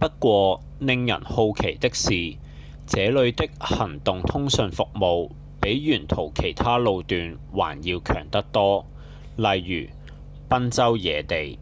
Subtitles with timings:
[0.00, 2.38] 不過令人好奇的是
[2.86, 5.30] 這裡的行動通訊服務
[5.60, 8.86] 比沿途其他路段還要強得多
[9.36, 9.90] 例如
[10.48, 11.58] 賓州野地